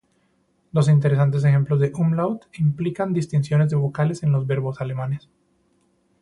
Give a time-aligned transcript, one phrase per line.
[0.71, 5.29] Dos interesantes ejemplos de "umlaut" implican distinciones de vocales en los verbos alemanes.